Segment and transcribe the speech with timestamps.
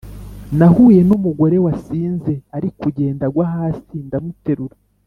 [0.57, 4.75] Nahuye ni umugore wasinze arikugenda agwa hasi ndamuterura